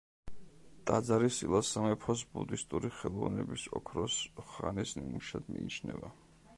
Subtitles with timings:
[0.91, 4.19] ტაძარი სილას სამეფოს ბუდისტური ხელოვნების ოქროს
[4.55, 6.17] ხანის ნიმუშად მიიჩნევა.